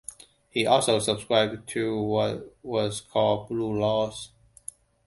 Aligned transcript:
He 0.49 0.65
also 0.65 0.97
subscribed 0.97 1.69
to 1.69 2.01
what 2.01 2.55
was 2.63 3.01
called 3.01 3.49
"Blue 3.49 3.77
Laws". 3.79 4.31